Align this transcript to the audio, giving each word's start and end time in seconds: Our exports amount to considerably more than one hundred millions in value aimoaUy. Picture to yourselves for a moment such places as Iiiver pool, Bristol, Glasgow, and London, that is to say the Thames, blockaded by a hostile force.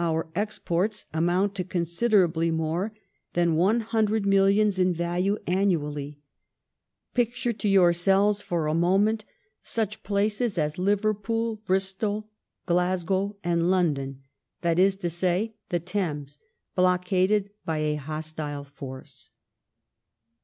Our 0.00 0.28
exports 0.34 1.06
amount 1.14 1.54
to 1.54 1.62
considerably 1.62 2.50
more 2.50 2.92
than 3.34 3.54
one 3.54 3.78
hundred 3.82 4.26
millions 4.26 4.80
in 4.80 4.92
value 4.92 5.38
aimoaUy. 5.46 6.16
Picture 7.14 7.52
to 7.52 7.68
yourselves 7.68 8.42
for 8.42 8.66
a 8.66 8.74
moment 8.74 9.24
such 9.62 10.02
places 10.02 10.58
as 10.58 10.74
Iiiver 10.74 11.22
pool, 11.22 11.54
Bristol, 11.64 12.28
Glasgow, 12.66 13.36
and 13.44 13.70
London, 13.70 14.24
that 14.62 14.80
is 14.80 14.96
to 14.96 15.08
say 15.08 15.54
the 15.68 15.78
Thames, 15.78 16.40
blockaded 16.74 17.50
by 17.64 17.78
a 17.78 17.94
hostile 17.94 18.64
force. 18.64 19.30